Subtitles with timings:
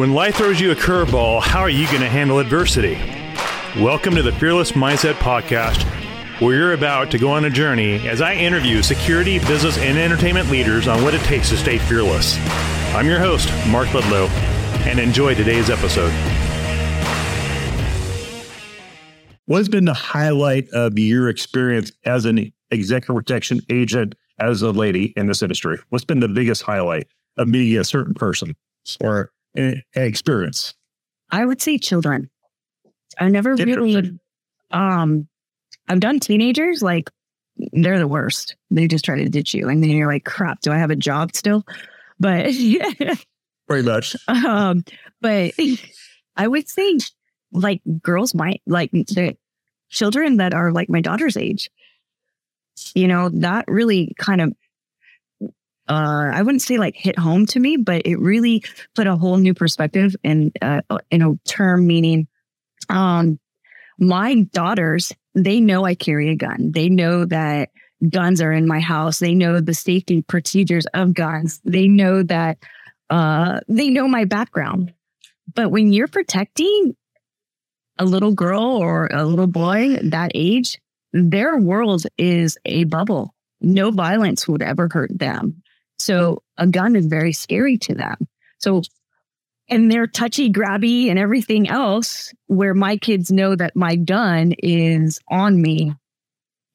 [0.00, 2.94] When life throws you a curveball, how are you going to handle adversity?
[3.84, 5.82] Welcome to the Fearless Mindset Podcast,
[6.40, 10.50] where you're about to go on a journey as I interview security, business, and entertainment
[10.50, 12.38] leaders on what it takes to stay fearless.
[12.94, 14.28] I'm your host, Mark Ludlow,
[14.88, 16.12] and enjoy today's episode.
[19.44, 25.12] What's been the highlight of your experience as an executive protection agent as a lady
[25.14, 25.78] in this industry?
[25.90, 27.06] What's been the biggest highlight
[27.36, 28.56] of meeting a certain person
[28.98, 29.28] or an
[29.94, 30.74] experience?
[31.30, 32.30] I would say children.
[33.18, 34.18] I never really
[34.70, 35.28] um
[35.88, 37.10] I've done teenagers like
[37.72, 38.56] they're the worst.
[38.70, 40.96] They just try to ditch you and then you're like, crap, do I have a
[40.96, 41.64] job still?
[42.18, 43.14] But yeah.
[43.66, 44.16] Pretty much.
[44.28, 44.84] Um,
[45.20, 45.52] but
[46.36, 46.98] I would say
[47.52, 49.36] like girls might like the
[49.90, 51.70] children that are like my daughter's age.
[52.94, 54.54] You know, that really kind of
[55.90, 58.62] uh, I wouldn't say like hit home to me, but it really
[58.94, 60.80] put a whole new perspective in uh,
[61.10, 62.28] in a term meaning,
[62.88, 63.38] um,
[63.98, 66.72] my daughters they know I carry a gun.
[66.72, 67.70] They know that
[68.08, 69.18] guns are in my house.
[69.18, 71.60] They know the safety procedures of guns.
[71.64, 72.58] They know that
[73.10, 74.92] uh, they know my background.
[75.54, 76.96] But when you're protecting
[77.98, 80.80] a little girl or a little boy that age,
[81.12, 83.34] their world is a bubble.
[83.60, 85.59] No violence would ever hurt them.
[86.00, 88.16] So a gun is very scary to them.
[88.58, 88.82] So,
[89.68, 95.20] and they're touchy, grabby, and everything else, where my kids know that my gun is
[95.28, 95.94] on me.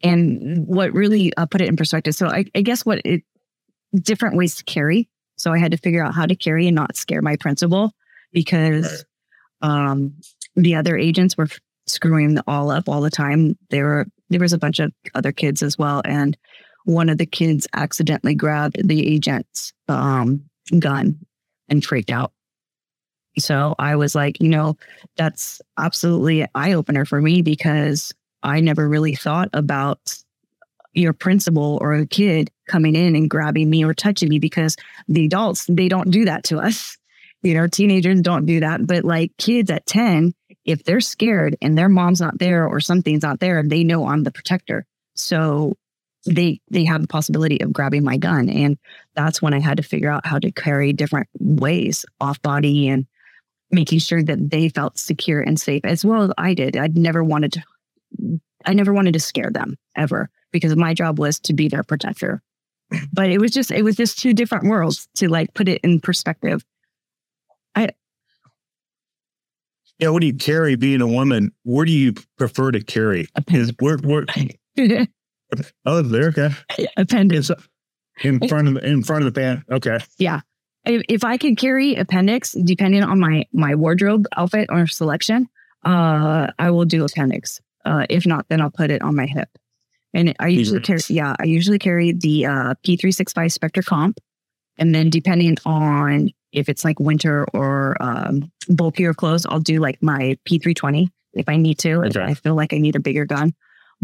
[0.04, 2.14] And what really uh, put it in perspective.
[2.14, 3.24] So I, I guess what it
[3.96, 5.10] different ways to carry.
[5.38, 7.92] So I had to figure out how to carry and not scare my principal
[8.32, 9.06] because
[9.62, 10.14] um,
[10.56, 11.48] the other agents were
[11.88, 13.58] screwing all up all the time.
[13.70, 16.38] There were there was a bunch of other kids as well, and
[16.86, 20.44] one of the kids accidentally grabbed the agent's um,
[20.80, 21.20] gun
[21.68, 22.32] and freaked out.
[23.38, 24.78] So I was like, you know,
[25.18, 28.14] that's absolutely an eye opener for me because
[28.44, 30.16] I never really thought about
[30.94, 34.78] your principal or a kid coming in and grabbing me or touching me because
[35.10, 36.98] the adults, they don't do that to us.
[37.44, 38.88] You know, teenagers don't do that.
[38.88, 43.24] But like kids at 10, if they're scared and their mom's not there or something's
[43.24, 44.86] not there, they know I'm the protector.
[45.16, 45.76] So
[46.26, 48.50] they they have the possibility of grabbing my gun.
[48.50, 48.78] And
[49.16, 53.06] that's when i had to figure out how to carry different ways off body and
[53.72, 56.78] making sure that they felt secure and safe as well as i did.
[56.78, 61.40] I never wanted to i never wanted to scare them ever because my job was
[61.42, 62.42] to be their protector.
[63.12, 66.00] But it was just it was just two different worlds to like put it in
[66.00, 66.64] perspective.
[67.76, 67.90] I
[70.00, 71.52] yeah what do you carry being a woman?
[71.64, 73.28] Where do you prefer to carry?
[73.50, 74.26] Is where, where
[75.86, 76.28] Oh, there.
[76.30, 76.50] Okay.
[76.98, 77.52] Appendix
[78.24, 79.64] in front of the, in front of the fan.
[79.72, 80.00] Okay.
[80.18, 80.42] Yeah.
[80.86, 85.48] If, if I can carry appendix, depending on my my wardrobe outfit or selection,
[85.84, 87.60] uh, I will do appendix.
[87.84, 89.50] Uh, if not, then I'll put it on my hip.
[90.14, 94.18] And I usually carry, yeah, I usually carry the uh, P365 Spectre Comp.
[94.78, 100.02] And then depending on if it's like winter or um, bulkier clothes, I'll do like
[100.02, 101.96] my P320 if I need to.
[102.06, 102.08] Okay.
[102.08, 103.54] If I feel like I need a bigger gun.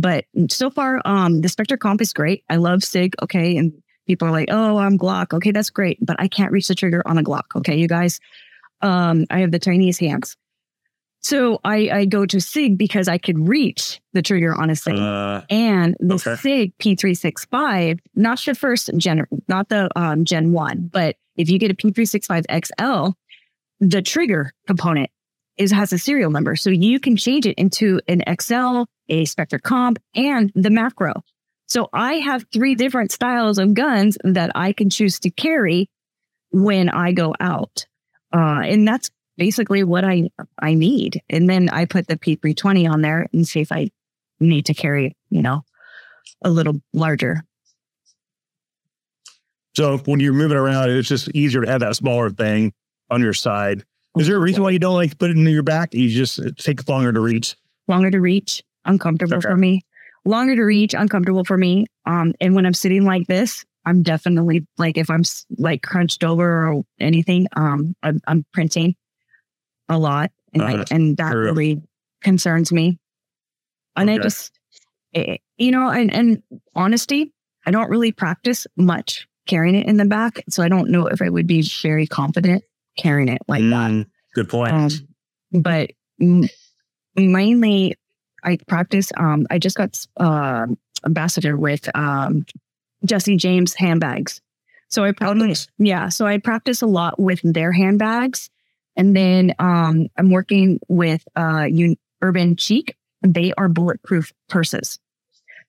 [0.01, 2.44] But so far, um, the Spectre Comp is great.
[2.50, 3.13] I love SIG.
[3.22, 3.56] Okay.
[3.56, 3.72] And
[4.07, 5.34] people are like, oh, I'm Glock.
[5.34, 6.00] Okay, that's great.
[6.01, 7.56] But I can't reach the trigger on a Glock.
[7.56, 8.19] Okay, you guys.
[8.81, 10.35] Um, I have the tiniest hands.
[11.19, 14.97] So I, I go to SIG because I could reach the trigger on a SIG.
[14.97, 16.35] Uh, and the okay.
[16.35, 21.69] SIG P365, not the first gen, not the um, Gen 1, but if you get
[21.69, 23.12] a P365 XL,
[23.79, 25.12] the trigger component
[25.57, 26.56] is has a serial number.
[26.56, 31.24] So you can change it into an XL, a Spectre Comp, and the macro.
[31.68, 35.90] So I have three different styles of guns that I can choose to carry
[36.52, 37.86] when I go out.
[38.34, 40.30] Uh, and that's basically what I
[40.60, 41.22] I need.
[41.30, 43.90] And then I put the P320 on there and see if I
[44.40, 45.64] need to carry, you know,
[46.44, 47.44] a little larger.
[49.76, 52.74] So when you're moving around, it's just easier to have that smaller thing
[53.10, 53.86] on your side.
[54.18, 55.94] Is there a reason why you don't like to put it in your back?
[55.94, 57.56] You just take longer to reach.
[57.88, 59.50] Longer to reach, uncomfortable okay.
[59.50, 59.81] for me.
[60.24, 61.88] Longer to reach, uncomfortable for me.
[62.06, 65.24] Um, and when I'm sitting like this, I'm definitely like if I'm
[65.57, 68.95] like crunched over or anything, um, I'm, I'm printing
[69.89, 71.81] a lot, and uh, and that really
[72.22, 73.00] concerns me.
[73.95, 74.19] And okay.
[74.19, 74.51] I just,
[75.13, 76.44] it, eh, you know, and and
[76.75, 77.33] honesty,
[77.66, 81.22] I don't really practice much carrying it in the back, so I don't know if
[81.22, 82.63] I would be very confident
[82.98, 84.07] carrying it like mm, that.
[84.36, 84.74] Good point.
[84.74, 84.89] Um,
[85.62, 85.92] but
[86.22, 86.48] m-
[87.16, 87.95] mainly,
[88.44, 89.12] I practice.
[89.18, 90.68] Um, I just got uh,
[91.06, 92.46] ambassador with um,
[93.06, 94.42] Jesse James handbags.
[94.90, 96.10] So I practice, yeah.
[96.10, 98.50] So I practice a lot with their handbags
[98.96, 102.96] And then um, I'm working with uh, Un- Urban Cheek.
[103.22, 105.00] They are bulletproof purses.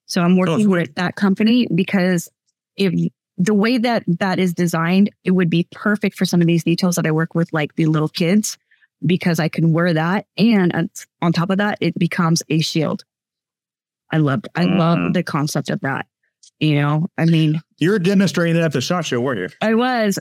[0.06, 0.66] So I'm working sweet.
[0.66, 2.28] with that company because
[2.76, 2.92] if
[3.38, 6.96] the way that that is designed, it would be perfect for some of these details
[6.96, 8.58] that I work with, like the little kids,
[9.06, 10.26] because I can wear that.
[10.36, 10.90] And
[11.22, 13.04] on- top of that, it becomes a shield.
[14.10, 14.78] I love, I Mhm.
[14.78, 16.06] love the concept of that.
[16.60, 19.48] You know, I mean, you're demonstrating that at the SHOT Show, weren't you?
[19.60, 20.18] I was.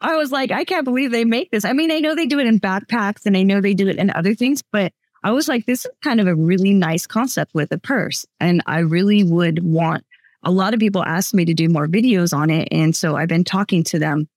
[0.00, 1.64] I was like, I can't believe they make this.
[1.64, 3.96] I mean, I know they do it in backpacks and I know they do it
[3.96, 4.92] in other things, but
[5.24, 8.26] I was like, this is kind of a really nice concept with a purse.
[8.40, 10.04] And I really would want
[10.42, 12.68] a lot of people asked me to do more videos on it.
[12.70, 14.28] And so I've been talking to them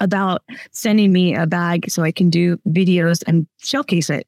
[0.00, 0.42] about
[0.72, 4.26] sending me a bag so I can do videos and showcase it.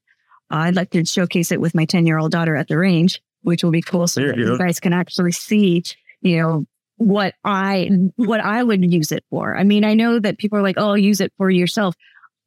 [0.50, 3.64] I'd like to showcase it with my 10 year old daughter at the range, which
[3.64, 4.06] will be cool.
[4.06, 5.82] So you you guys can actually see,
[6.20, 6.66] you know,
[6.98, 9.56] what I what I would use it for.
[9.56, 11.94] I mean, I know that people are like, "Oh, use it for yourself."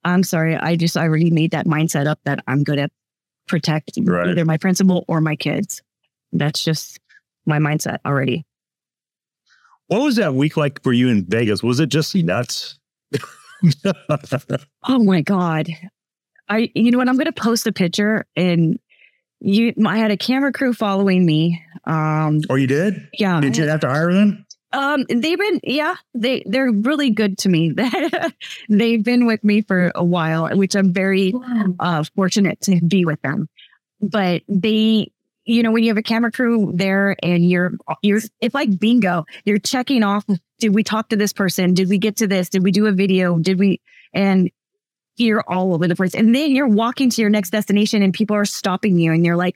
[0.05, 2.89] I'm sorry, I just I already made that mindset up that I'm going to
[3.47, 4.29] protect Right.
[4.29, 5.81] either my principal or my kids.
[6.31, 6.99] That's just
[7.45, 8.45] my mindset already.
[9.87, 11.61] What was that week like for you in Vegas?
[11.61, 12.78] Was it just nuts?
[14.87, 15.67] Oh my god.
[16.47, 17.09] I you know what?
[17.09, 18.79] I'm going to post a picture and
[19.39, 21.61] you I had a camera crew following me.
[21.85, 23.07] Um or you did?
[23.13, 23.39] yeah.
[23.41, 24.45] Did you have to hire them?
[24.71, 27.73] Um, they've been, yeah, they they're really good to me.
[28.69, 31.33] they've been with me for a while, which I'm very
[31.79, 33.49] uh, fortunate to be with them.
[33.99, 35.11] But they,
[35.49, 37.73] you know, when you have a camera crew there and you're
[38.03, 39.25] you're, it's like bingo.
[39.45, 40.23] You're checking off.
[40.59, 41.73] Did we talk to this person?
[41.73, 42.49] Did we get to this?
[42.49, 43.39] Did we do a video?
[43.39, 43.81] Did we?
[44.13, 44.51] And
[45.17, 46.13] you're all over the place.
[46.13, 49.35] And then you're walking to your next destination, and people are stopping you, and you're
[49.35, 49.55] like,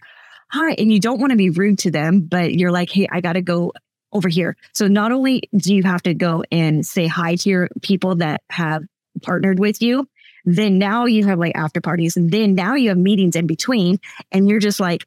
[0.52, 3.22] "Hi," and you don't want to be rude to them, but you're like, "Hey, I
[3.22, 3.72] got to go
[4.12, 4.56] over here.
[4.74, 8.42] So not only do you have to go and say hi to your people that
[8.50, 8.84] have
[9.22, 10.08] partnered with you,
[10.46, 14.00] then now you have like after parties and then now you have meetings in between
[14.32, 15.06] and you're just like,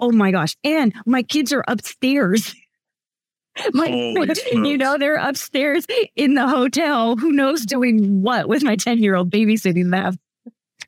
[0.00, 0.56] oh my gosh.
[0.64, 2.54] And my kids are upstairs.
[3.72, 3.88] My,
[4.52, 7.16] you know, they're upstairs in the hotel.
[7.16, 10.18] Who knows doing what with my 10 year old babysitting them.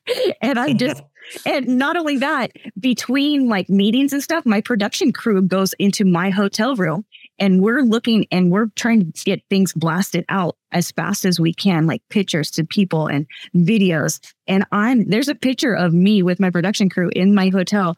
[0.41, 1.01] And I just,
[1.47, 2.51] and not only that,
[2.81, 7.05] between like meetings and stuff, my production crew goes into my hotel room
[7.39, 11.55] and we're looking and we're trying to get things blasted out as fast as we
[11.55, 14.21] can, like pictures to people and videos.
[14.47, 17.95] And I'm there's a picture of me with my production crew in my hotel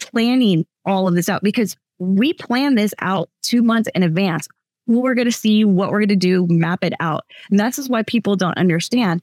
[0.00, 4.48] planning all of this out because we plan this out two months in advance.
[4.86, 7.24] Who we're going to see, what we're going to do, map it out.
[7.50, 9.20] And that's is why people don't understand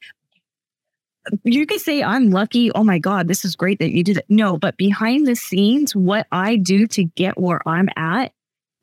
[1.44, 2.72] you could say I'm lucky.
[2.72, 4.26] Oh my God, this is great that you did it.
[4.30, 8.34] No, but behind the scenes, what I do to get where I'm at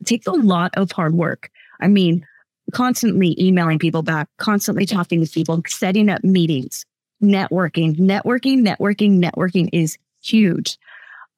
[0.05, 1.51] takes a lot of hard work.
[1.81, 2.27] I mean,
[2.73, 6.87] constantly emailing people back, constantly talking to people, setting up meetings,
[7.23, 10.79] networking, networking, networking, networking is huge.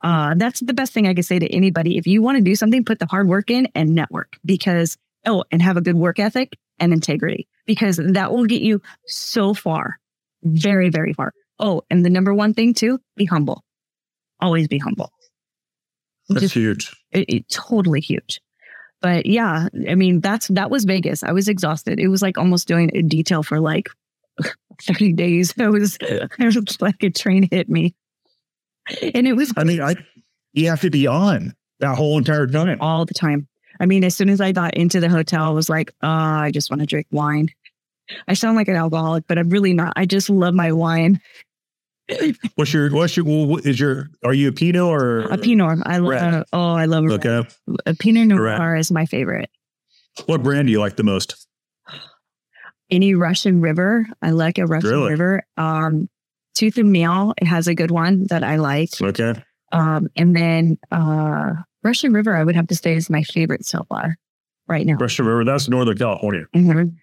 [0.02, 1.96] Uh, that's the best thing I could say to anybody.
[1.96, 4.96] If you want to do something, put the hard work in and network because,
[5.26, 9.54] oh, and have a good work ethic and integrity because that will get you so
[9.54, 9.98] far
[10.42, 11.32] very, very far.
[11.60, 13.62] Oh, and the number one thing too, be humble.
[14.40, 15.12] Always be humble.
[16.28, 16.92] That's Just- huge.
[17.12, 18.40] It, it- totally huge.
[19.00, 21.24] But yeah, I mean, that's that was Vegas.
[21.24, 21.98] I was exhausted.
[21.98, 23.88] It was like almost doing a detail for like
[24.82, 25.52] 30 days.
[25.58, 27.94] I was, it was like a train hit me.
[29.14, 29.94] And it was I mean, I
[30.52, 32.78] you have to be on that whole entire time.
[32.80, 33.48] all the time.
[33.80, 36.50] I mean, as soon as I got into the hotel, I was like, uh, I
[36.52, 37.48] just want to drink wine.
[38.28, 39.92] I sound like an alcoholic, but I'm really not.
[39.96, 41.20] I just love my wine.
[42.56, 45.78] What's your what's your what is your are you a Pinot or A Pinot.
[45.86, 46.10] I love.
[46.10, 46.44] Red.
[46.52, 47.26] oh, I love a red.
[47.26, 47.48] Okay.
[47.86, 49.48] a Pinot Noir is my favorite.
[50.26, 51.46] What brand do you like the most?
[52.90, 55.10] Any Russian River, I like a Russian Really?
[55.12, 55.42] River.
[55.56, 56.10] Um,
[56.54, 58.90] Tooth and Nail it has a good one that I like.
[59.00, 59.34] Okay.
[59.72, 63.84] Um, and then uh, Russian River, I would have to say is my favorite so
[63.88, 64.16] far
[64.68, 64.94] right now.
[64.96, 65.44] Russian River.
[65.44, 66.44] That's Northern California.
[66.54, 66.94] Mhm.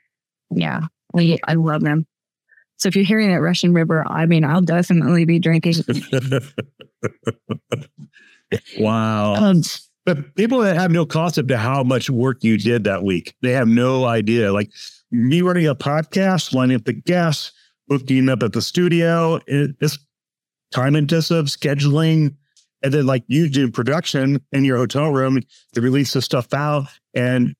[0.51, 0.81] Yeah,
[1.15, 2.05] I, I love them.
[2.77, 5.75] So if you're hearing that Russian River, I mean, I'll definitely be drinking.
[8.79, 9.35] wow.
[9.35, 9.61] Um,
[10.05, 13.51] But people that have no concept of how much work you did that week, they
[13.51, 14.53] have no idea.
[14.53, 14.71] Like
[15.11, 17.51] me running a podcast, lining up the guests,
[17.89, 19.99] booking up at the studio, it, it's
[20.71, 22.35] time intensive scheduling.
[22.81, 25.41] And then like you do production in your hotel room
[25.73, 26.87] to release the stuff out.
[27.13, 27.55] And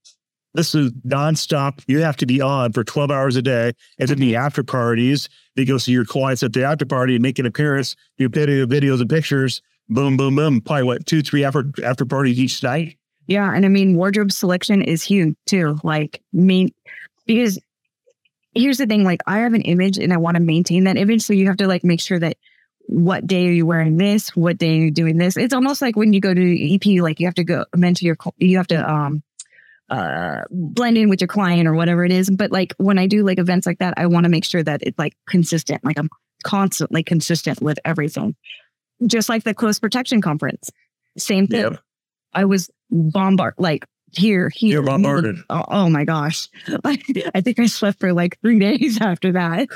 [0.54, 1.84] this is nonstop.
[1.88, 3.74] You have to be on for 12 hours a day.
[3.98, 7.38] And then the after parties, you go see your clients at the after party, make
[7.38, 10.62] an appearance, do video, videos and pictures boom, boom, boom.
[10.62, 12.98] Probably what two, three after after parties each night.
[13.28, 15.78] yeah, and I mean, wardrobe selection is huge too.
[15.84, 16.70] Like, mean,
[17.26, 17.60] because
[18.60, 21.22] here's the thing like I have an image and I want to maintain that image.
[21.22, 22.38] So you have to like make sure that
[22.88, 24.36] what day are you wearing this?
[24.36, 25.38] What day are you doing this?
[25.38, 28.18] It's almost like when you go to EP, like you have to go mentor your,
[28.38, 29.24] you have to, um,
[29.89, 32.30] uh, blend in with your client or whatever it is.
[32.30, 34.82] But like when I do like events like that, I want to make sure that
[34.84, 35.84] it's like consistent.
[35.84, 36.10] Like I'm
[36.44, 38.36] constantly consistent with everything.
[39.06, 40.70] Just like the close protection conference.
[41.18, 41.62] Same thing.
[41.62, 41.80] Yep.
[42.34, 44.74] I was bombarded, like here, here.
[44.74, 45.38] You're bombarded.
[45.50, 46.48] Oh, oh my gosh.
[46.84, 47.01] I,
[47.34, 49.68] I think I slept for like three days after that.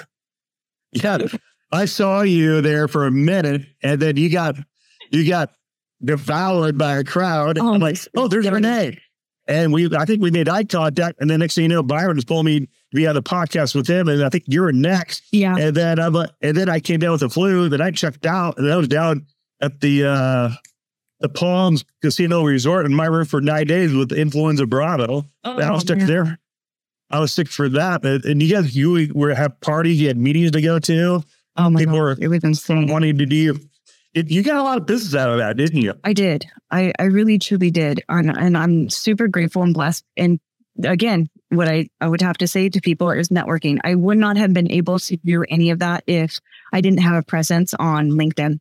[0.92, 1.20] Yeah.
[1.72, 4.56] I saw you there for a minute and then you got,
[5.12, 5.52] you got
[6.04, 7.58] devoured by a crowd.
[7.58, 9.00] Oh, I'm like, oh, there's Renee.
[9.48, 11.20] And we, I think we made eye contact.
[11.20, 13.76] And then next thing you know, Byron was pulling me to be on the podcast
[13.76, 14.08] with him.
[14.08, 15.24] And I think you're next.
[15.32, 15.56] Yeah.
[15.58, 17.68] And then I'm, and then I came down with the flu.
[17.68, 19.26] Then I checked out, and I was down
[19.62, 20.50] at the uh
[21.24, 25.26] the Palms Casino Resort in my room for nine days with the influenza Bravo.
[25.46, 26.38] Oh, I was sick there.
[27.10, 28.04] I was sick for that.
[28.04, 31.24] And you guys, you were have parties, you had meetings to go to.
[31.56, 32.02] Oh my People God.
[32.02, 32.88] were it was insane.
[32.88, 33.58] wanting to do.
[34.14, 35.94] It, you got a lot of business out of that, didn't you?
[36.04, 36.46] I did.
[36.70, 38.04] I, I really truly did.
[38.10, 40.04] And, and I'm super grateful and blessed.
[40.18, 40.42] And
[40.84, 43.80] again, what I, I would have to say to people is networking.
[43.86, 46.40] I would not have been able to do any of that if
[46.74, 48.60] I didn't have a presence on LinkedIn.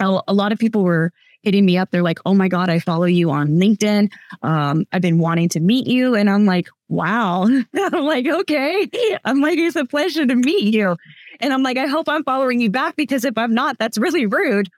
[0.00, 1.12] A lot of people were
[1.44, 1.90] hitting me up.
[1.90, 4.10] They're like, oh my God, I follow you on LinkedIn.
[4.42, 6.14] Um, I've been wanting to meet you.
[6.14, 7.44] And I'm like, wow.
[7.76, 8.88] I'm like, okay.
[9.24, 10.96] I'm like, it's a pleasure to meet you.
[11.40, 14.26] And I'm like, I hope I'm following you back because if I'm not, that's really
[14.26, 14.68] rude.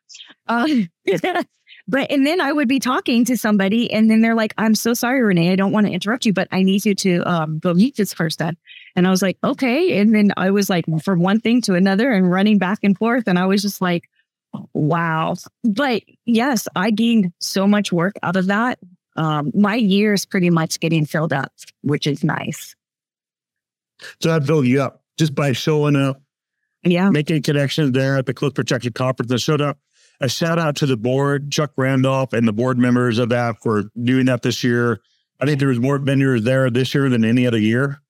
[0.46, 0.68] Uh,
[1.88, 4.94] but, and then I would be talking to somebody and then they're like, I'm so
[4.94, 5.52] sorry, Renee.
[5.52, 8.14] I don't want to interrupt you, but I need you to um, go meet this
[8.14, 8.56] person.
[8.96, 10.00] And I was like, okay.
[10.00, 13.24] And then I was like, from one thing to another and running back and forth.
[13.26, 14.08] And I was just like,
[14.74, 15.34] wow.
[15.64, 18.78] But yes, I gained so much work out of that.
[19.16, 22.76] Um, my year is pretty much getting filled up, which is nice.
[24.20, 26.20] So that filled you up just by showing up,
[26.84, 29.32] yeah, making connections there at the Close Protection Conference.
[29.32, 29.78] I showed up.
[30.18, 33.90] A shout out to the board, Chuck Randolph, and the board members of that for
[34.02, 35.00] doing that this year.
[35.40, 38.00] I think there was more vendors there this year than any other year,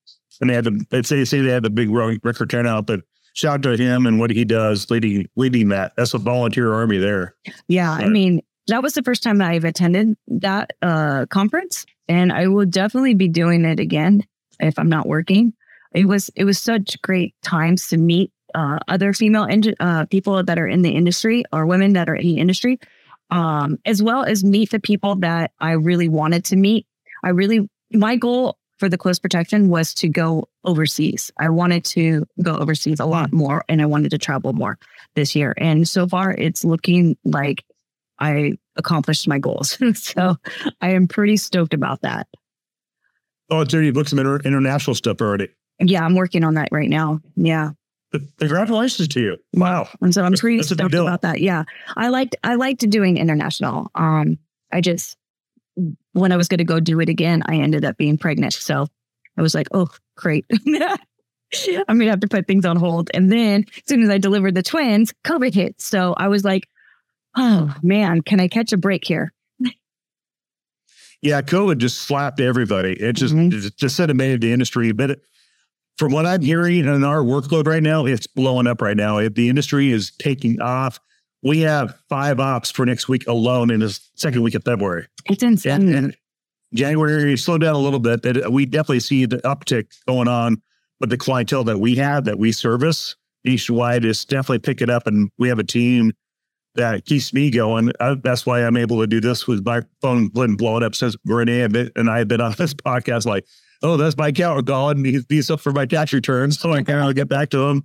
[0.40, 0.86] and they had to.
[0.90, 3.00] They say, say they had the big record turnout, but
[3.36, 5.92] shout out to him and what he does leading leading that.
[5.96, 7.36] That's a volunteer army there.
[7.68, 12.32] Yeah, I mean that was the first time that I've attended that uh, conference, and
[12.32, 14.24] I will definitely be doing it again
[14.58, 15.52] if I'm not working.
[15.94, 19.46] It was it was such great times to meet uh, other female
[19.80, 22.80] uh, people that are in the industry or women that are in the industry,
[23.30, 26.86] um, as well as meet the people that I really wanted to meet.
[27.22, 31.30] I really my goal for the close protection was to go overseas.
[31.38, 34.78] I wanted to go overseas a lot more and I wanted to travel more
[35.14, 35.54] this year.
[35.56, 37.64] And so far, it's looking like
[38.18, 39.78] I accomplished my goals.
[39.94, 40.36] so
[40.80, 42.26] I am pretty stoked about that.
[43.50, 45.48] Oh, so you've booked some inter- international stuff already.
[45.80, 47.20] Yeah, I'm working on that right now.
[47.36, 47.70] Yeah.
[48.38, 49.36] Congratulations to you.
[49.52, 49.88] Wow.
[50.00, 51.40] And so I'm pretty That's stoked about that.
[51.40, 51.64] Yeah.
[51.96, 53.90] I liked I liked doing international.
[53.94, 54.38] Um
[54.72, 55.16] I just
[56.12, 58.54] when I was going to go do it again, I ended up being pregnant.
[58.54, 58.86] So
[59.36, 60.46] I was like, oh, great.
[60.50, 63.10] I'm going to have to put things on hold.
[63.14, 65.80] And then as soon as I delivered the twins, COVID hit.
[65.80, 66.68] So I was like,
[67.36, 69.32] oh man, can I catch a break here?
[71.22, 72.92] Yeah, COVID just slapped everybody.
[72.92, 73.56] It just mm-hmm.
[73.56, 74.92] it just decimated the industry.
[74.92, 75.20] But
[75.98, 79.26] from what I'm hearing in our workload right now, it's blowing up right now.
[79.28, 81.00] The industry is taking off
[81.42, 85.06] we have five ops for next week alone in the second week of February.
[85.26, 85.88] It's insane.
[85.88, 86.16] And, and
[86.74, 90.62] January slowed down a little bit, but uh, we definitely see the uptick going on
[91.00, 95.06] with the clientele that we have that we service nationwide is definitely picking up.
[95.06, 96.12] And we have a team
[96.74, 97.92] that keeps me going.
[98.00, 101.16] I, that's why I'm able to do this with my phone been blowing up since
[101.24, 103.24] Renee and I have been on this podcast.
[103.24, 103.46] Like,
[103.82, 105.04] oh, that's my account calling.
[105.04, 106.58] He's, he's up for my tax returns.
[106.66, 107.82] So I can get back to him.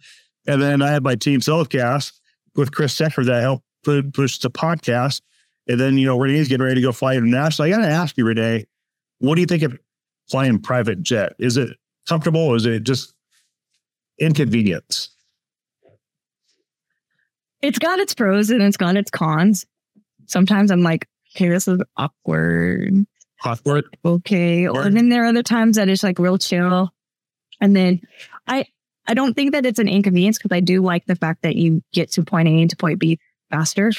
[0.47, 2.13] And then I have my team Selfcast
[2.55, 5.21] with Chris Secker that helped push the podcast.
[5.67, 7.67] And then, you know, Renee's getting ready to go fly international.
[7.67, 8.65] I got to ask you, Renee,
[9.19, 9.77] what do you think of
[10.29, 11.33] flying private jet?
[11.39, 11.69] Is it
[12.07, 12.41] comfortable?
[12.41, 13.13] Or is it just
[14.19, 15.09] inconvenience?
[17.61, 19.65] It's got its pros and it's got its cons.
[20.25, 23.05] Sometimes I'm like, okay, this is awkward.
[23.45, 23.85] Awkward.
[24.03, 24.67] Okay.
[24.67, 26.91] Or, and then there are other times that it's like real chill.
[27.59, 28.01] And then
[28.47, 28.65] I
[29.11, 31.83] I don't think that it's an inconvenience because I do like the fact that you
[31.91, 33.91] get to point A to point B faster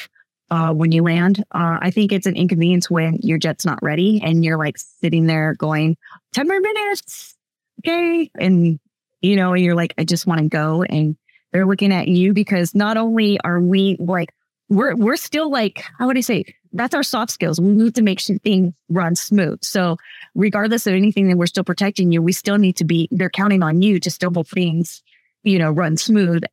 [0.50, 1.44] uh, when you land.
[1.50, 5.26] Uh, I think it's an inconvenience when your jet's not ready and you're like sitting
[5.26, 5.98] there going
[6.32, 7.36] 10 more minutes.
[7.80, 8.30] Okay.
[8.38, 8.80] And,
[9.20, 10.82] you know, you're like, I just want to go.
[10.82, 11.14] And
[11.52, 14.32] they're looking at you because not only are we like,
[14.70, 16.46] we're, we're still like, how would I say?
[16.72, 17.60] That's our soft skills.
[17.60, 19.62] We need to make sure things run smooth.
[19.62, 19.96] So
[20.34, 23.62] regardless of anything that we're still protecting you, we still need to be, they're counting
[23.62, 25.02] on you to still hope things,
[25.42, 26.44] you know, run smooth.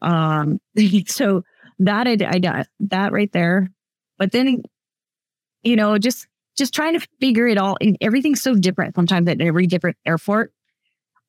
[0.00, 0.60] Um,
[1.06, 1.44] so
[1.80, 3.70] that I, I that right there.
[4.18, 4.62] But then,
[5.62, 7.76] you know, just just trying to figure it all.
[7.80, 10.52] And everything's so different sometimes at every different airport.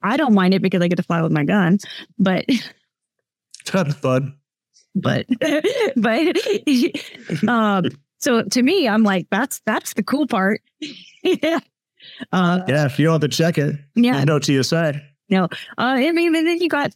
[0.01, 1.79] I don't mind it because I get to fly with my gun,
[2.19, 2.45] but
[3.65, 4.37] ton of fun.
[4.95, 5.25] But
[5.95, 6.37] but
[7.47, 7.85] um,
[8.23, 10.61] so to me, I'm like, that's that's the cool part.
[11.23, 11.59] yeah.
[12.31, 15.01] Uh, yeah, if you don't have to check it, yeah, I know TSA.
[15.29, 16.93] No, uh, I mean, and then you got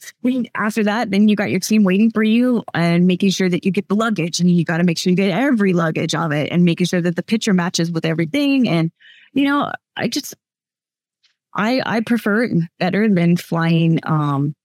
[0.55, 3.72] after that, then you got your team waiting for you and making sure that you
[3.72, 6.50] get the luggage, and you got to make sure you get every luggage of it,
[6.50, 8.69] and making sure that the picture matches with everything.
[8.69, 8.89] And
[9.34, 10.34] you know, I just,
[11.53, 14.55] I I prefer it better than flying, um,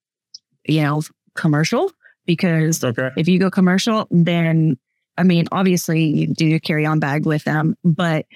[0.65, 1.03] you know,
[1.35, 1.91] commercial
[2.25, 3.11] because okay.
[3.17, 4.77] if you go commercial, then
[5.23, 8.27] I mean, obviously you do your carry on bag with them, but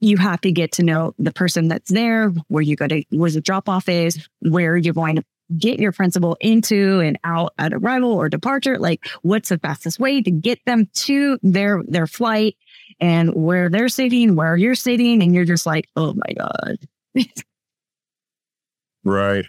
[0.00, 3.30] you have to get to know the person that's there, where you go to, where
[3.30, 5.24] the drop off is, where you're going to
[5.56, 8.76] get your principal into and out at arrival or departure.
[8.76, 12.56] Like, what's the fastest way to get them to their their flight
[12.98, 17.28] and where they're sitting, where you're sitting, and you're just like, oh my god.
[19.04, 19.44] right.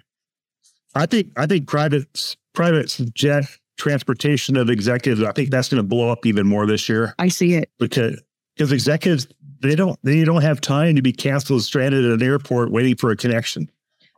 [0.94, 3.46] I think I think private private jet
[3.78, 5.24] transportation of executives.
[5.24, 7.16] I think that's going to blow up even more this year.
[7.20, 8.22] I see it because
[8.56, 9.28] because executives
[9.62, 13.12] they don't they don't have time to be canceled stranded at an airport waiting for
[13.12, 13.70] a connection.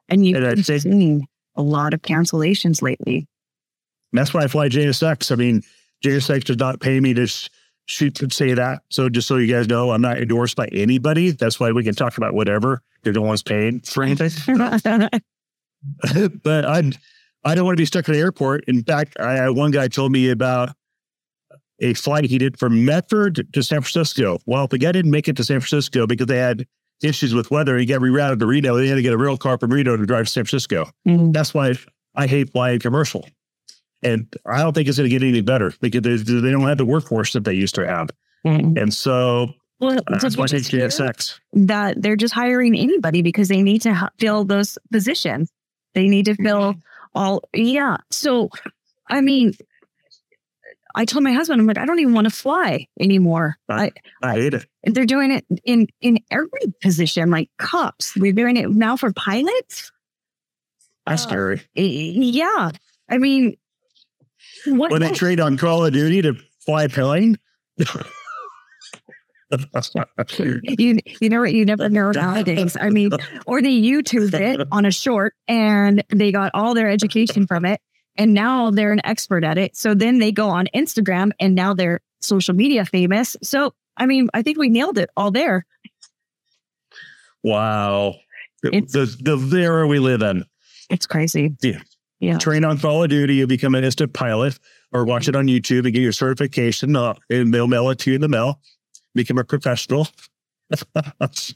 [0.10, 3.28] And you've and been seeing a lot of cancellations lately.
[4.12, 5.32] That's why I fly JSX.
[5.32, 5.62] I mean,
[6.04, 7.50] JSX does not pay me to sh-
[7.86, 8.82] shoot and say that.
[8.90, 11.32] So just so you guys know, I'm not endorsed by anybody.
[11.32, 12.82] That's why we can talk about whatever.
[13.04, 14.32] They're the ones paying for anything.
[16.44, 16.94] but I'm
[17.46, 18.64] I don't want to be stuck at an airport.
[18.68, 20.70] In fact, I, one guy told me about
[21.80, 24.40] a flight he did from Medford to San Francisco.
[24.46, 26.66] Well, the guy didn't make it to San Francisco because they had
[27.04, 27.78] issues with weather.
[27.78, 28.75] He got rerouted to Reno.
[28.75, 30.90] They had to get a real car from Reno to drive to San Francisco.
[31.08, 31.32] Mm-hmm.
[31.32, 31.75] That's why
[32.16, 33.28] I hate flying commercial.
[34.02, 36.78] And I don't think it's going to get any better because they, they don't have
[36.78, 38.10] the workforce that they used to have.
[38.46, 38.78] Mm-hmm.
[38.78, 41.39] And so well, uh, that's why JSX.
[41.54, 45.52] That they're just hiring anybody because they need to fill those positions.
[45.93, 46.76] They need to fill.
[47.15, 47.97] All, yeah.
[48.12, 48.49] So,
[49.10, 49.54] I mean,
[50.95, 53.58] I told my husband, I'm like, I don't even want to fly anymore.
[53.67, 54.65] I, I hate it.
[54.84, 58.15] They're doing it in in every position, like cops.
[58.15, 59.91] We're doing it now for pilots.
[61.06, 61.62] That's uh, scary.
[61.75, 62.71] Yeah,
[63.10, 63.58] I mean,
[64.67, 64.91] what?
[64.91, 67.38] When they trade on Call of Duty to fly a plane.
[70.79, 72.75] you you know what you never know nowadays.
[72.79, 73.12] I mean,
[73.45, 77.79] or they YouTube it on a short and they got all their education from it
[78.17, 79.75] and now they're an expert at it.
[79.75, 83.36] So then they go on Instagram and now they're social media famous.
[83.43, 85.65] So, I mean, I think we nailed it all there.
[87.43, 88.15] Wow.
[88.63, 89.05] It's, the,
[89.36, 90.43] the era we live in.
[90.89, 91.55] It's crazy.
[91.62, 91.81] Yeah.
[92.19, 92.38] Yeah.
[92.38, 94.58] Train on Call of Duty, you become an instant pilot
[94.93, 98.12] or watch it on YouTube and get your certification uh, and they'll mail it to
[98.12, 98.62] you in the mail.
[99.15, 100.08] Become a professional.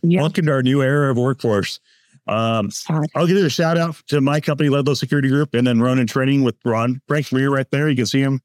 [0.02, 0.22] yeah.
[0.22, 1.80] Welcome to our new era of workforce.
[2.28, 2.69] Um,
[3.15, 6.43] I'll give a shout out to my company, Ludlow Security Group, and then Ronin Training
[6.43, 7.89] with Ron Frank Rear right there.
[7.89, 8.39] You can see him.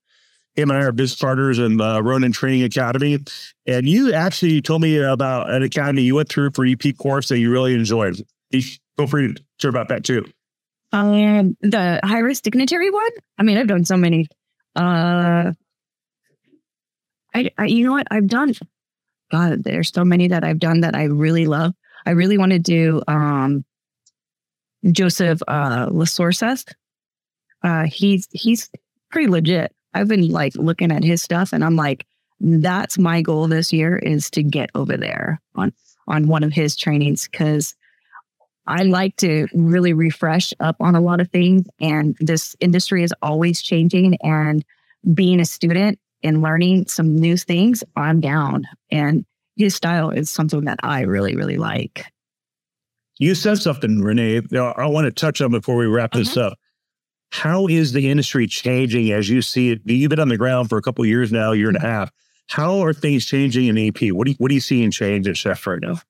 [0.55, 3.19] Him and I are business partners in the Ronin Training Academy.
[3.67, 7.39] And you actually told me about an academy you went through for EP course that
[7.39, 8.25] you really enjoyed.
[8.53, 10.25] Feel free to share about that too.
[10.93, 13.11] Um, the high risk dignitary one.
[13.37, 14.29] I mean, I've done so many.
[14.77, 15.53] Uh,
[17.35, 18.07] I, I, you know what?
[18.13, 18.55] I've done.
[19.31, 21.73] God, there's so many that I've done that I really love.
[22.07, 23.65] I really want to do um,
[24.91, 26.65] Joseph uh, Lasorsa.
[27.63, 28.71] Uh, he's he's
[29.11, 29.75] pretty legit.
[29.95, 32.07] I've been like looking at his stuff, and I'm like,
[32.41, 35.73] that's my goal this year is to get over there on
[36.07, 37.75] on one of his trainings because
[38.67, 43.15] I like to really refresh up on a lot of things, and this industry is
[43.23, 44.17] always changing.
[44.23, 44.65] And
[45.13, 48.65] being a student and learning some new things, I'm down.
[48.91, 49.25] And
[49.57, 52.07] his style is something that I really, really like.
[53.19, 54.43] You said something, Renee.
[54.59, 56.49] I want to touch on before we wrap this uh-huh.
[56.49, 56.59] up.
[57.31, 59.83] How is the industry changing as you see it?
[59.85, 62.11] You've been on the ground for a couple years now, year and a half.
[62.49, 64.13] How are things changing in EP?
[64.13, 66.01] What do you, what are you seeing change at Chef right now?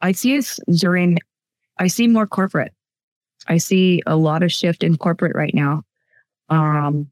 [0.00, 1.18] I see it during.
[1.78, 2.72] I see more corporate.
[3.46, 5.82] I see a lot of shift in corporate right now.
[6.50, 7.10] Um,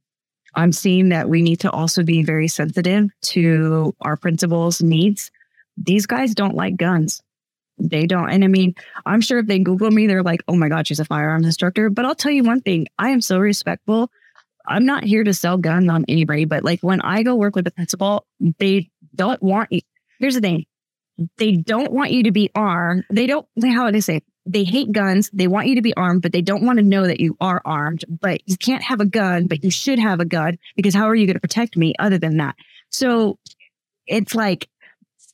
[0.59, 5.31] I'm seeing that we need to also be very sensitive to our principals' needs.
[5.77, 7.23] These guys don't like guns
[7.79, 8.31] they don't.
[8.31, 8.75] And I mean,
[9.07, 11.91] I'm sure if they Google me, they're like, oh my God, she's a firearms instructor.
[11.91, 14.11] But I'll tell you one thing I am so respectful.
[14.67, 17.65] I'm not here to sell guns on anybody, but like when I go work with
[17.65, 18.27] the principal,
[18.59, 19.81] they don't want you.
[20.19, 20.67] Here's the thing.
[21.39, 23.05] They don't want you to be armed.
[23.11, 24.23] They don't, how would I say?
[24.49, 25.29] They hate guns.
[25.33, 27.61] They want you to be armed, but they don't want to know that you are
[27.65, 28.05] armed.
[28.09, 31.15] But you can't have a gun, but you should have a gun because how are
[31.15, 32.57] you going to protect me other than that?
[32.91, 33.39] So
[34.07, 34.69] it's like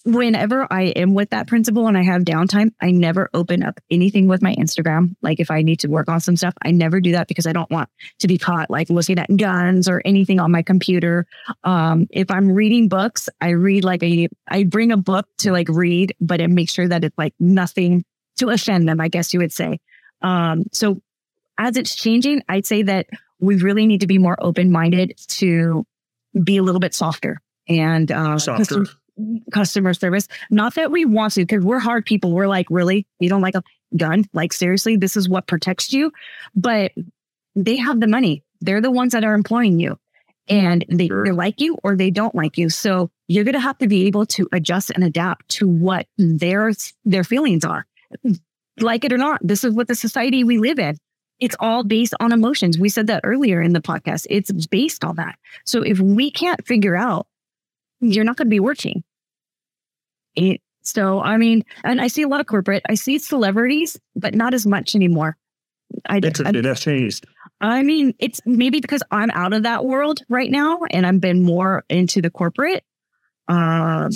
[0.04, 4.28] whenever I am with that principal and I have downtime, I never open up anything
[4.28, 5.14] with my Instagram.
[5.22, 7.52] Like if I need to work on some stuff, I never do that because I
[7.52, 11.26] don't want to be caught like looking at guns or anything on my computer.
[11.62, 15.68] Um, if I'm reading books, I read like a, I bring a book to like
[15.70, 18.04] read, but it makes sure that it's like nothing
[18.38, 19.78] to offend them, I guess you would say.
[20.22, 21.00] Um, so
[21.58, 23.06] as it's changing, I'd say that
[23.40, 25.86] we really need to be more open minded to
[26.42, 28.86] be a little bit softer and uh, Softer.
[29.52, 30.28] customer service.
[30.50, 32.32] Not that we want to, because we're hard people.
[32.32, 33.06] We're like, really?
[33.20, 33.62] You don't like a
[33.96, 34.24] gun?
[34.32, 36.12] Like, seriously, this is what protects you.
[36.54, 36.92] But
[37.54, 38.42] they have the money.
[38.60, 39.98] They're the ones that are employing you.
[40.48, 41.24] And they Sure.
[41.26, 42.68] either like you or they don't like you.
[42.68, 46.72] So you're going to have to be able to adjust and adapt to what their
[47.04, 47.86] their feelings are.
[48.80, 50.96] Like it or not, this is what the society we live in.
[51.40, 52.78] It's all based on emotions.
[52.78, 54.26] We said that earlier in the podcast.
[54.30, 55.36] It's based on that.
[55.64, 57.26] So if we can't figure out,
[58.00, 59.02] you're not going to be working.
[60.34, 64.34] It, so, I mean, and I see a lot of corporate, I see celebrities, but
[64.34, 65.36] not as much anymore.
[66.08, 66.62] I, I, Interesting.
[66.62, 67.26] That's changed.
[67.60, 71.42] I mean, it's maybe because I'm out of that world right now and I've been
[71.42, 72.84] more into the corporate.
[73.48, 74.10] Um,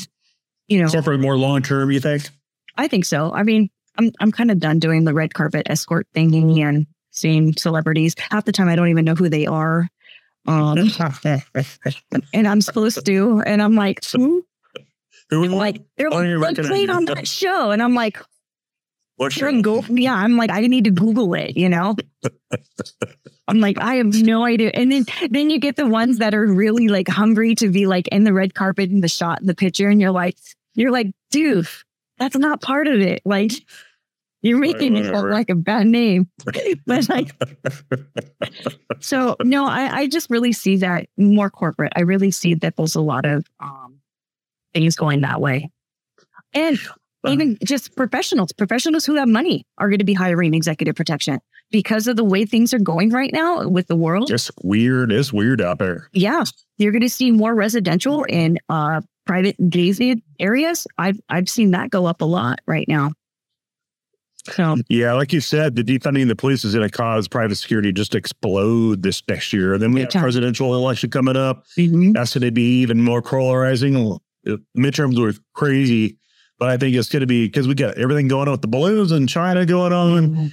[0.66, 2.28] you know, Corporate more long term, you think?
[2.76, 3.32] I think so.
[3.32, 7.54] I mean, I'm I'm kind of done doing the red carpet escort thingy and seeing
[7.54, 8.14] celebrities.
[8.30, 9.88] Half the time, I don't even know who they are.
[10.46, 10.78] Um,
[12.32, 14.44] and I'm supposed to, and I'm like, who?
[15.30, 17.16] Who was Like they're you like, recognize played on them.
[17.16, 18.18] that show, and I'm like,
[19.16, 19.82] What's Sure, and go.
[19.88, 21.96] Yeah, I'm like, I need to Google it, you know?
[23.48, 24.70] I'm like, I have no idea.
[24.72, 28.06] And then then you get the ones that are really like hungry to be like
[28.08, 30.36] in the red carpet in the shot in the picture, and you're like,
[30.74, 31.66] you're like, dude,
[32.18, 33.22] that's not part of it.
[33.24, 33.52] Like
[34.42, 36.28] you're making it look like a bad name.
[36.86, 37.34] but like
[39.00, 41.92] so no, I, I just really see that more corporate.
[41.96, 44.00] I really see that there's a lot of um
[44.74, 45.70] things going that way.
[46.54, 46.78] And
[47.26, 52.06] even just professionals, professionals who have money are going to be hiring executive protection because
[52.06, 54.28] of the way things are going right now with the world.
[54.28, 55.12] Just weird.
[55.12, 56.08] It's weird out there.
[56.12, 56.44] Yeah,
[56.78, 60.86] you're going to see more residential and uh, private gated areas.
[60.96, 63.12] I've I've seen that go up a lot right now.
[64.52, 67.92] So Yeah, like you said, the defunding the police is going to cause private security
[67.92, 69.76] just to explode this next year.
[69.78, 71.64] Then we have presidential election coming up.
[71.76, 72.12] mhm.
[72.14, 74.18] That's going to be even more polarizing.
[74.76, 76.16] Midterms were crazy,
[76.58, 78.68] but I think it's going to be because we got everything going on with the
[78.68, 80.52] balloons and China going on.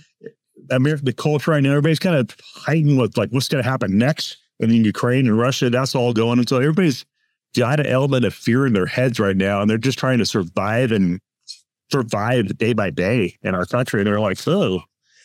[0.71, 3.97] America, the culture right now, everybody's kind of hiding with like what's going to happen
[3.97, 4.37] next.
[4.59, 6.39] And in Ukraine and Russia, that's all going.
[6.39, 7.05] And so everybody's
[7.55, 10.25] got an element of fear in their heads right now, and they're just trying to
[10.25, 11.19] survive and
[11.91, 14.01] survive day by day in our country.
[14.01, 14.81] And they're like, oh.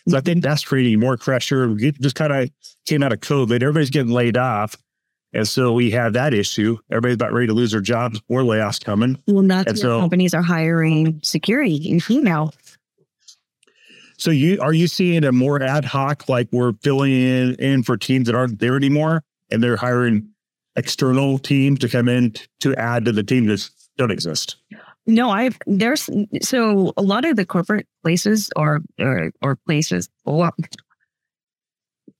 [0.08, 0.48] So I think mm-hmm.
[0.48, 1.68] that's creating more pressure.
[1.68, 2.50] We just kind of
[2.86, 3.62] came out of COVID.
[3.62, 4.76] Everybody's getting laid off.
[5.32, 6.78] And so we have that issue.
[6.90, 8.20] Everybody's about ready to lose their jobs.
[8.28, 9.18] More layoffs coming.
[9.26, 12.52] Well, And so- companies are hiring security and female.
[14.16, 17.96] So you are you seeing a more ad hoc, like we're filling in, in for
[17.96, 20.28] teams that aren't there anymore, and they're hiring
[20.76, 24.56] external teams to come in to add to the team that don't exist.
[25.10, 26.08] No, I've there's
[26.40, 30.52] so a lot of the corporate places or or, or places, well,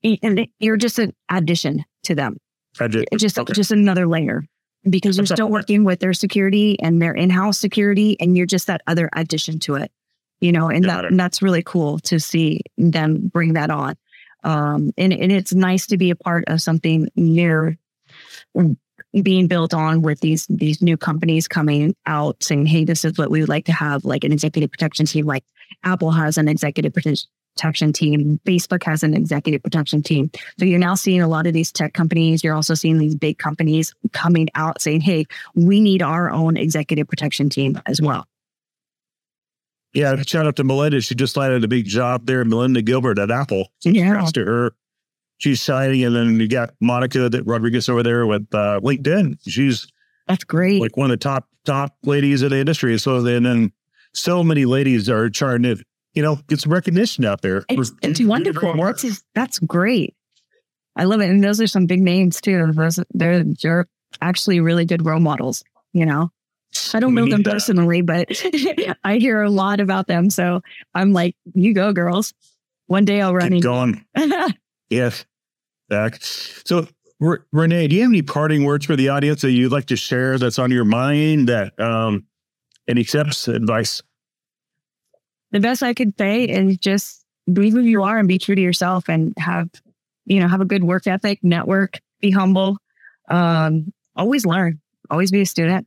[0.02, 2.38] and you're just an addition to them.
[2.74, 3.52] Just, just okay.
[3.52, 4.44] just another layer
[4.88, 8.80] because you're still working with their security and their in-house security, and you're just that
[8.86, 9.92] other addition to it.
[10.40, 11.10] You know, and Got that it.
[11.12, 13.96] and that's really cool to see them bring that on.
[14.42, 17.76] Um, and and it's nice to be a part of something new
[19.22, 23.30] being built on with these these new companies coming out saying, "Hey, this is what
[23.30, 25.44] we would like to have," like an executive protection team, like
[25.84, 30.30] Apple has an executive protection team, Facebook has an executive protection team.
[30.58, 32.44] So you're now seeing a lot of these tech companies.
[32.44, 37.08] You're also seeing these big companies coming out saying, "Hey, we need our own executive
[37.08, 38.26] protection team as well."
[39.92, 40.22] yeah.
[40.26, 41.00] Shout out to Melinda.
[41.00, 42.44] She just landed a big job there.
[42.44, 43.68] Melinda Gilbert at Apple.
[43.82, 44.72] Yeah, to her.
[45.40, 49.38] She's signing, and then you got Monica that Rodriguez over there with uh, LinkedIn.
[49.48, 49.86] She's
[50.28, 50.80] that's great.
[50.80, 52.96] like one of the top top ladies in the industry.
[52.98, 53.72] So then, then
[54.14, 55.76] so many ladies are trying to,
[56.14, 57.64] you know, get some recognition out there.
[57.68, 58.74] It's, for- it's wonderful.
[58.74, 60.14] That's, just- that's great.
[60.96, 61.30] I love it.
[61.30, 62.70] And those are some big names too.
[62.72, 63.86] Those, they're, they're
[64.20, 66.30] actually really good role models, you know?
[66.94, 67.52] I don't We know them that.
[67.52, 68.28] personally, but
[69.04, 70.28] I hear a lot about them.
[70.30, 70.60] So
[70.94, 72.32] I'm like, you go, girls.
[72.86, 73.60] One day I'll run Keep in.
[73.62, 74.04] going.
[74.90, 75.24] Yes.
[75.90, 76.18] Back.
[76.22, 76.86] So
[77.22, 79.96] R- Renee, do you have any parting words for the audience that you'd like to
[79.96, 82.24] share that's on your mind that um
[82.88, 84.02] any tips, advice?
[85.52, 88.60] The best I could say is just be who you are and be true to
[88.60, 89.68] yourself and have,
[90.24, 92.78] you know, have a good work ethic, network, be humble,
[93.28, 95.86] um, always learn, always be a student,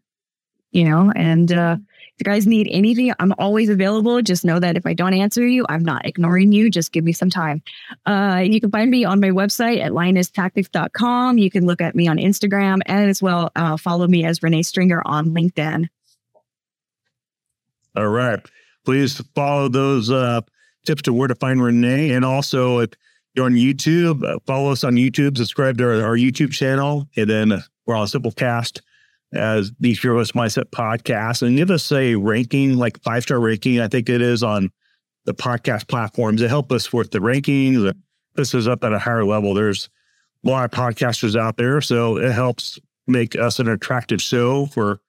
[0.72, 1.78] you know, and uh,
[2.20, 4.22] you guys need anything, I'm always available.
[4.22, 6.70] Just know that if I don't answer you, I'm not ignoring you.
[6.70, 7.62] Just give me some time.
[8.06, 11.38] Uh, you can find me on my website at lionesstactics.com.
[11.38, 14.64] You can look at me on Instagram and as well uh, follow me as Renee
[14.64, 15.88] Stringer on LinkedIn.
[17.96, 18.40] All right.
[18.86, 20.42] Please follow those uh,
[20.86, 22.12] tips to where to find Renee.
[22.12, 22.92] And also, if
[23.34, 27.30] you're on YouTube, uh, follow us on YouTube, subscribe to our, our YouTube channel, and
[27.30, 28.82] then we're on Simplecast
[29.34, 31.42] as the Fearless Mindset podcast.
[31.42, 34.72] And give us a ranking, like five star ranking, I think it is on
[35.26, 36.42] the podcast platforms.
[36.42, 37.94] It help us with the rankings.
[38.36, 39.54] This is up at a higher level.
[39.54, 39.90] There's
[40.46, 45.00] a lot of podcasters out there, so it helps make us an attractive show for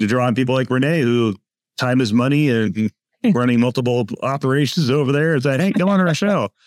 [0.00, 1.36] to draw on people like Renee who
[1.76, 2.90] time is money and
[3.34, 5.34] running multiple operations over there.
[5.34, 6.48] Is that hey, come on to our show?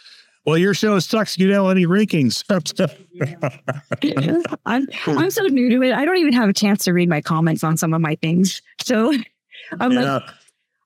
[0.46, 1.38] Well, your show sucks.
[1.38, 2.44] You don't have any rankings.
[4.66, 5.94] I'm I'm so new to it.
[5.94, 8.62] I don't even have a chance to read my comments on some of my things.
[8.82, 9.14] So
[9.80, 10.24] I'm yeah, like,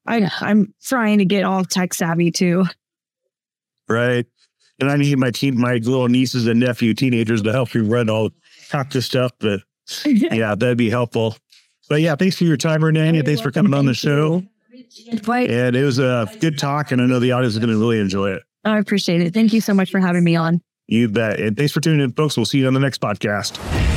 [0.07, 2.65] I I'm trying to get all tech savvy too.
[3.87, 4.25] right.
[4.81, 8.09] And I need my team, my little nieces and nephew, teenagers, to help me run
[8.09, 8.29] all
[8.69, 9.33] talk to stuff.
[9.39, 9.59] But
[10.05, 11.35] yeah, that'd be helpful.
[11.89, 13.17] But yeah, thanks for your time, Renee.
[13.17, 14.41] and Thanks for coming on the show.
[15.25, 17.77] But And it was a good talk, and I know the audience is going to
[17.77, 18.43] really enjoy it.
[18.69, 19.33] I appreciate it.
[19.33, 20.61] Thank you so much for having me on.
[20.87, 21.39] You bet.
[21.39, 22.35] And thanks for tuning in, folks.
[22.35, 23.88] We'll see you on the next podcast.